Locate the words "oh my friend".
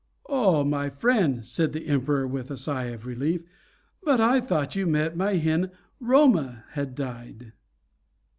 0.25-1.45